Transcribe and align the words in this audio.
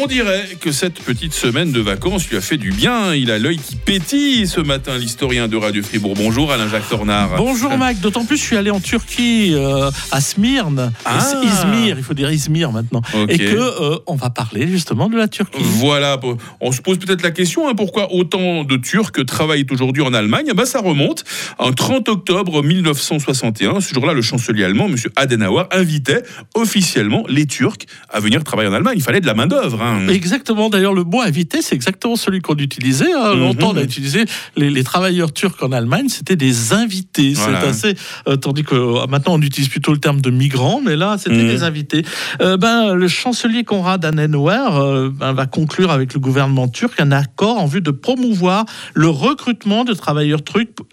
On 0.00 0.06
dirait 0.06 0.48
que 0.58 0.72
cette 0.72 1.00
petite 1.02 1.34
semaine 1.34 1.70
de 1.70 1.80
vacances 1.80 2.26
lui 2.30 2.38
a 2.38 2.40
fait 2.40 2.56
du 2.56 2.70
bien. 2.72 3.12
Il 3.14 3.30
a 3.30 3.38
l'œil 3.38 3.58
qui 3.58 3.76
pétille 3.76 4.46
ce 4.46 4.60
matin, 4.60 4.96
l'historien 4.96 5.48
de 5.48 5.56
Radio 5.58 5.82
Fribourg. 5.82 6.14
Bonjour 6.16 6.50
Alain-Jacques 6.50 6.88
Tornard. 6.88 7.36
Bonjour 7.36 7.76
Mac, 7.76 8.00
d'autant 8.00 8.24
plus 8.24 8.38
je 8.38 8.42
suis 8.42 8.56
allé 8.56 8.70
en 8.70 8.80
Turquie, 8.80 9.52
euh, 9.54 9.90
à 10.10 10.20
Smyrne, 10.22 10.92
Ah. 11.04 11.18
Izmir, 11.42 11.98
il 11.98 12.02
faut 12.02 12.14
dire 12.14 12.32
Izmir 12.32 12.72
maintenant, 12.72 13.02
et 13.28 13.36
que 13.36 13.54
euh, 13.54 13.98
on 14.06 14.14
va 14.14 14.30
parler 14.30 14.66
justement 14.66 15.10
de 15.10 15.16
la 15.18 15.28
Turquie. 15.28 15.58
Voilà, 15.62 16.18
on 16.62 16.72
se 16.72 16.80
pose 16.80 16.98
peut-être 16.98 17.22
la 17.22 17.30
question 17.30 17.68
hein, 17.68 17.74
pourquoi 17.76 18.12
autant 18.14 18.64
de 18.64 18.76
Turcs 18.78 19.12
travaillent 19.26 19.66
aujourd'hui 19.70 20.02
en 20.02 20.14
Allemagne? 20.14 20.46
Eh 20.50 20.54
ben, 20.54 20.64
Ça 20.64 20.80
remonte 20.80 21.24
en 21.58 21.70
30 21.72 22.08
octobre 22.08 22.62
1961. 22.62 23.82
Ce 23.82 23.92
jour-là, 23.92 24.14
le 24.14 24.22
chancelier 24.22 24.64
allemand, 24.64 24.86
M. 24.86 24.96
Adenauer, 25.16 25.64
invitait 25.70 26.22
officiellement 26.54 27.24
les 27.28 27.44
Turcs 27.46 27.76
à 28.08 28.20
venir 28.20 28.42
travailler 28.42 28.70
en 28.70 28.72
Allemagne. 28.72 28.94
Il 28.96 29.02
fallait 29.02 29.20
de 29.20 29.26
la 29.26 29.34
main-d'œuvre. 29.34 29.81
Hein. 29.82 30.08
Exactement, 30.08 30.70
d'ailleurs 30.70 30.94
le 30.94 31.04
mot 31.04 31.20
invité, 31.20 31.62
c'est 31.62 31.74
exactement 31.74 32.16
celui 32.16 32.40
qu'on 32.40 32.56
utilisait. 32.56 33.12
hein. 33.12 33.34
Mhm. 33.34 33.40
Longtemps 33.40 33.70
on 33.72 33.76
a 33.76 33.82
utilisé 33.82 34.24
les, 34.56 34.70
les 34.70 34.84
travailleurs 34.84 35.32
turcs 35.32 35.62
en 35.62 35.72
Allemagne, 35.72 36.08
c'était 36.08 36.36
des 36.36 36.72
invités. 36.72 37.32
Voilà. 37.34 37.60
C'est 37.60 37.68
assez, 37.68 37.94
euh, 38.28 38.36
tandis 38.36 38.62
que 38.64 38.74
euh, 38.74 39.06
maintenant 39.06 39.34
on 39.34 39.42
utilise 39.42 39.68
plutôt 39.68 39.92
le 39.92 39.98
terme 39.98 40.20
de 40.20 40.30
migrants, 40.30 40.80
mais 40.84 40.96
là 40.96 41.16
c'était 41.18 41.36
Mhm. 41.36 41.48
des 41.48 41.62
invités. 41.62 42.04
Euh, 42.40 42.56
ben, 42.56 42.94
le 42.94 43.08
chancelier 43.08 43.64
Konrad 43.64 44.04
Adenauer 44.04 44.68
euh, 44.72 45.10
ben, 45.10 45.32
va 45.32 45.46
conclure 45.46 45.90
avec 45.90 46.14
le 46.14 46.20
gouvernement 46.20 46.68
turc 46.68 47.00
un 47.00 47.12
accord 47.12 47.58
en 47.58 47.66
vue 47.66 47.80
de 47.80 47.90
promouvoir 47.90 48.64
le 48.94 49.08
recrutement 49.08 49.84
de 49.84 49.92
travailleurs 49.94 50.40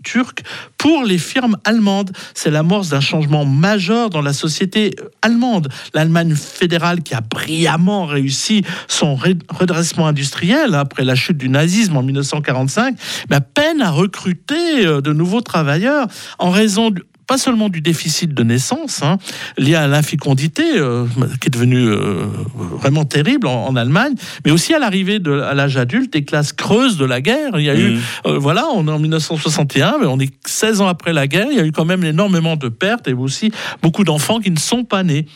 turcs 0.03 0.44
pour 0.77 1.03
les 1.03 1.17
firmes 1.17 1.58
allemandes. 1.66 2.11
C'est 2.33 2.52
l'amorce 2.52 2.89
d'un 2.89 2.99
changement 3.02 3.45
majeur 3.45 4.09
dans 4.09 4.21
la 4.21 4.33
société 4.33 4.95
allemande. 5.21 5.69
L'Allemagne 5.94 6.35
fédérale 6.35 7.02
qui 7.03 7.13
a 7.13 7.22
brillamment 7.22 8.06
réussi 8.06 8.63
son 8.88 9.16
redressement 9.16 10.08
industriel 10.08 10.75
après 10.75 11.03
la 11.03 11.16
chute 11.16 11.38
du 11.38 11.49
nazisme 11.49 11.97
en 11.97 12.03
1945, 12.03 12.95
ben, 13.30 13.41
peine 13.41 13.81
à 13.81 13.91
recruter 13.91 14.85
euh, 14.85 15.02
de 15.02 15.13
nouveaux 15.13 15.41
travailleurs 15.41 16.08
en 16.38 16.49
raison 16.49 16.91
pas 17.30 17.38
seulement 17.38 17.69
du 17.69 17.80
déficit 17.81 18.33
de 18.33 18.44
naissance 18.44 19.03
hein, 19.03 19.17
lié 19.58 19.75
à 19.75 19.88
l'infécondité 19.88 20.63
euh, 20.75 21.05
qui 21.39 21.47
est 21.47 21.52
devenue 21.52 21.88
euh, 21.88 22.25
vraiment 22.55 23.05
terrible 23.05 23.45
en, 23.47 23.67
en 23.67 23.75
Allemagne, 23.75 24.16
mais 24.45 24.52
aussi 24.52 24.73
à 24.73 24.80
l'arrivée 24.80 25.19
de 25.19 25.39
à 25.39 25.53
l'âge 25.53 25.77
adulte 25.77 26.11
des 26.11 26.25
classes 26.25 26.52
creuses 26.53 26.97
de 26.97 27.05
la 27.05 27.22
guerre. 27.22 27.52
Il 27.59 27.63
y 27.66 27.69
a 27.69 27.75
eu 27.75 27.91
Mhm. 27.91 28.00
euh, 28.25 28.38
voilà, 28.39 28.66
on 28.73 28.88
est 28.88 28.91
en 28.91 29.00
1961, 29.00 29.97
mais 30.02 30.07
on 30.07 30.19
est 30.19 30.33
16 30.45 30.81
ans 30.81 30.88
après 30.88 31.13
la 31.13 31.27
guerre. 31.27 31.47
Il 31.52 31.57
y 31.57 31.61
a 31.61 31.66
eu 31.66 31.72
quand 31.72 31.85
même 31.85 32.03
énormément 32.03 32.55
de 32.57 32.67
pertes 32.67 33.07
et 33.07 33.13
aussi 33.13 33.52
beaucoup 33.83 34.03
d'enfants 34.03 34.39
qui 34.39 34.50
ne 34.52 34.59
sont 34.59 34.83
pas 34.83 35.03
nés. 35.03 35.27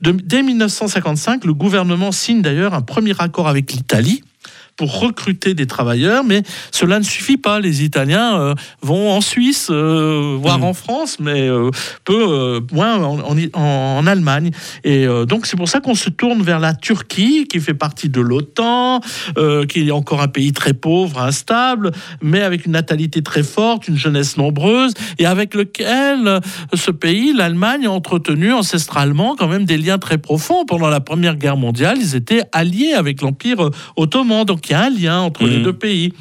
De- 0.00 0.12
dès 0.12 0.42
1955, 0.42 1.44
le 1.44 1.52
gouvernement 1.54 2.12
signe 2.12 2.40
d'ailleurs 2.42 2.72
un 2.74 2.80
premier 2.82 3.12
accord 3.18 3.46
avec 3.48 3.72
l'Italie 3.72 4.22
pour 4.82 4.98
recruter 4.98 5.54
des 5.54 5.66
travailleurs, 5.68 6.24
mais 6.24 6.42
cela 6.72 6.98
ne 6.98 7.04
suffit 7.04 7.36
pas. 7.36 7.60
Les 7.60 7.84
Italiens 7.84 8.36
euh, 8.40 8.54
vont 8.80 9.12
en 9.12 9.20
Suisse, 9.20 9.68
euh, 9.70 10.36
voire 10.40 10.58
Mhm. 10.58 10.64
en 10.64 10.74
France, 10.74 11.18
mais 11.20 11.42
euh, 11.48 11.70
peu 12.04 12.58
moins 12.72 12.96
en, 13.00 13.20
en- 13.20 13.36
en 13.54 14.06
Allemagne. 14.08 14.50
Et 14.82 15.06
donc 15.28 15.46
c'est 15.46 15.56
pour 15.56 15.68
ça 15.68 15.78
qu'on 15.78 15.94
se 15.94 16.10
tourne 16.10 16.42
vers 16.42 16.58
la 16.58 16.74
Turquie, 16.74 17.46
qui 17.46 17.60
fait 17.60 17.74
partie 17.74 18.08
de 18.08 18.20
l'OTAN, 18.20 19.00
qui 19.68 19.86
est 19.86 19.90
encore 19.92 20.20
un 20.20 20.26
pays 20.28 20.52
très 20.52 20.72
pauvre, 20.74 21.20
instable, 21.22 21.92
mais 22.20 22.42
avec 22.42 22.66
une 22.66 22.72
natalité 22.72 23.22
très 23.22 23.44
forte, 23.44 23.86
une 23.86 23.96
jeunesse 23.96 24.36
nombreuse, 24.36 24.94
et 25.20 25.26
avec 25.26 25.54
lequel 25.54 26.40
ce 26.74 26.90
pays, 26.90 27.32
l'Allemagne, 27.32 27.86
a 27.86 27.90
entretenu 27.90 28.52
ancestralement 28.52 29.36
quand 29.36 29.46
même 29.48 29.64
des 29.64 29.78
liens 29.78 29.98
très 29.98 30.18
profonds. 30.18 30.64
Pendant 30.66 30.88
la 30.88 31.00
Première 31.00 31.36
Guerre 31.36 31.56
mondiale, 31.56 31.98
ils 32.00 32.16
étaient 32.16 32.42
alliés 32.52 32.94
avec 32.94 33.20
l'Empire 33.22 33.70
ottoman, 33.96 34.44
donc 34.44 34.60
y 34.72 34.74
a 34.74 34.82
un 34.82 34.90
lien 34.90 35.20
entre 35.20 35.44
les 35.44 35.58
Mhm. 35.58 35.62
deux 35.62 35.72
pays. 35.72 36.12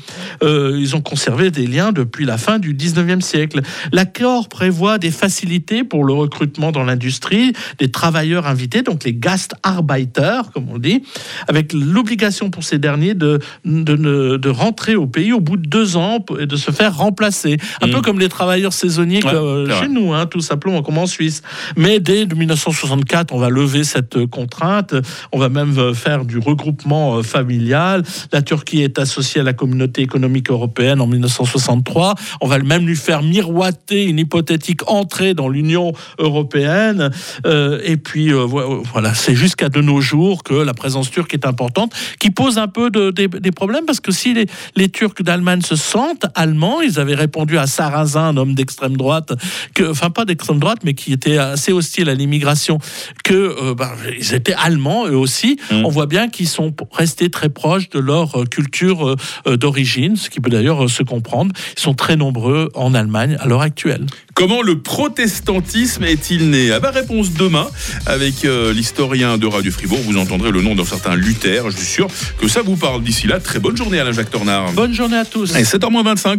Euh, 0.44 0.78
ils 0.80 0.96
ont 0.96 1.02
conservé 1.02 1.52
des 1.52 1.68
liens 1.68 1.92
depuis 1.92 2.26
la 2.26 2.38
fin 2.38 2.60
du 2.60 2.74
19e 2.74 3.22
siècle. 3.22 3.62
L'accord 3.92 4.48
prévoit 4.50 4.98
des 4.98 5.12
facilités 5.12 5.84
pour 5.84 6.04
le 6.04 6.14
recrutement 6.14 6.72
dans 6.72 6.84
l'industrie, 6.84 7.54
des 7.80 7.90
travailleurs 7.92 8.48
invités, 8.48 8.82
donc 8.84 9.04
les 9.04 9.14
Gastarbeiter, 9.14 10.42
comme 10.54 10.68
on 10.70 10.78
dit, 10.78 11.04
avec 11.48 11.74
l'obligation 11.74 12.50
pour 12.50 12.64
ces 12.64 12.78
derniers 12.80 13.14
de, 13.14 13.40
de, 13.66 14.50
rentrer 14.50 14.96
au 14.96 15.08
pays 15.08 15.32
au 15.34 15.40
bout 15.40 15.58
de 15.58 15.68
deux 15.68 15.96
ans 15.98 16.24
et 16.40 16.46
de 16.46 16.56
se 16.56 16.72
faire 16.72 16.96
remplacer. 16.98 17.58
Un 17.82 17.88
Mhm. 17.88 17.94
peu 17.94 18.02
comme 18.02 18.20
les 18.20 18.30
travailleurs 18.30 18.74
saisonniers 18.74 19.24
Ouais, 19.24 19.32
que, 19.32 19.36
euh, 19.36 19.66
chez 19.70 19.86
vrai. 19.86 19.88
nous, 19.90 20.14
hein, 20.14 20.26
tout 20.26 20.42
simplement, 20.42 20.82
comme 20.84 20.98
en 20.98 21.06
Suisse. 21.08 21.42
Mais 21.78 22.00
dès 22.00 22.26
1964, 22.26 23.34
on 23.34 23.40
va 23.40 23.50
lever 23.50 23.84
cette 23.84 24.18
euh, 24.18 24.28
contrainte. 24.28 24.94
On 25.32 25.40
va 25.40 25.50
même 25.50 25.94
faire 25.94 26.26
du 26.26 26.38
regroupement 26.38 27.22
familial. 27.24 28.04
La 28.34 28.42
Turquie 28.42 28.82
est 28.82 29.00
associée 29.00 29.42
à 29.42 29.44
la 29.44 29.54
communauté 29.54 30.02
économique 30.02 30.50
européenne 30.50 31.02
en 31.02 31.08
1963. 31.08 32.16
On 32.42 32.48
va 32.48 32.60
même 32.60 32.86
lui 32.88 32.96
faire 32.96 33.22
miroiter 33.24 34.04
une 34.06 34.20
hypothétique 34.20 34.90
entrée 34.90 35.34
dans 35.34 35.50
l'Union 35.50 35.94
européenne. 36.20 37.12
Euh, 37.46 37.80
et 37.84 37.98
puis 37.98 38.32
euh, 38.32 38.44
vo- 38.46 38.84
voilà, 38.92 39.14
c'est 39.14 39.36
jusqu'à 39.36 39.70
de 39.70 39.82
nos 39.82 40.02
jours 40.02 40.44
que 40.44 40.54
la 40.54 40.74
présence 40.74 41.10
turque 41.12 41.34
est 41.34 41.46
importante, 41.46 41.94
qui 42.20 42.32
pose 42.32 42.58
un 42.58 42.68
peu 42.68 42.90
de- 42.90 43.12
des, 43.12 43.28
des 43.28 43.52
problèmes 43.52 43.86
parce 43.86 44.00
que 44.00 44.12
si 44.12 44.34
les, 44.34 44.46
les 44.76 44.90
Turcs 44.90 45.22
d'Allemagne 45.22 45.62
se 45.62 45.76
sentent 45.76 46.26
allemands, 46.36 46.82
ils 46.82 47.00
avaient 47.00 47.16
répondu 47.16 47.58
à 47.58 47.68
Sarrazin, 47.68 48.28
un 48.30 48.38
homme 48.38 48.54
d'extrême 48.54 48.98
droite, 48.98 49.34
que, 49.74 49.90
enfin 49.90 50.10
pas 50.10 50.26
d'extrême 50.26 50.60
droite, 50.60 50.80
mais 50.84 50.94
qui 50.94 51.14
était 51.14 51.38
assez 51.38 51.72
hostile 51.72 52.10
à 52.10 52.14
l'immigration, 52.14 52.80
que 53.24 53.34
euh, 53.34 53.74
ben, 53.76 53.90
ils 54.18 54.34
étaient 54.34 54.54
allemands 54.54 55.08
eux 55.08 55.18
aussi. 55.18 55.58
Mm. 55.72 55.86
On 55.86 55.90
voit 55.90 56.06
bien 56.08 56.30
qu'ils 56.30 56.48
sont 56.48 56.74
restés 56.92 57.30
très 57.30 57.50
proches 57.50 57.90
de 57.90 58.00
leur 58.00 58.21
euh, 58.36 58.46
culture 58.46 59.08
euh, 59.08 59.16
euh, 59.48 59.58
d'origine, 59.58 60.16
ce 60.16 60.30
qui 60.30 60.40
peut 60.40 60.50
d'ailleurs 60.50 60.90
se 60.90 61.04
comprendre. 61.04 61.54
Ils 61.78 61.82
sont 61.82 61.94
très 61.94 62.16
nombreux 62.16 62.70
en 62.74 62.94
Allemagne 62.94 63.38
à 63.40 63.48
l'heure 63.48 63.62
actuelle. 63.62 64.06
Comment 64.34 64.62
le 64.62 64.80
protestantisme 64.80 66.04
est-il 66.04 66.50
né? 66.50 66.72
Ah 66.72 66.80
bah, 66.80 66.92
Réponse 66.92 67.34
demain 67.34 67.68
avec 68.06 68.46
euh, 68.46 68.74
l'historien 68.74 69.38
de 69.38 69.46
Radio 69.46 69.72
Fribourg. 69.72 70.00
Vous 70.06 70.18
entendrez 70.18 70.52
le 70.52 70.62
nom 70.62 70.74
d'un 70.74 70.86
certain 70.86 71.16
Luther. 71.16 71.70
Je 71.70 71.76
suis 71.76 71.86
sûr 71.86 72.08
que 72.40 72.48
ça 72.48 72.62
vous 72.62 72.78
parle 72.78 73.04
d'ici 73.04 73.28
là. 73.28 73.40
Très 73.40 73.60
bonne 73.60 73.76
journée 73.76 74.00
Alain-Jacques 74.00 74.32
Tornard. 74.32 74.72
Bonne 74.72 74.94
journée 74.94 75.18
à 75.18 75.26
tous. 75.26 75.56
Et 75.56 75.64
7h25 75.64 76.18
sur 76.18 76.32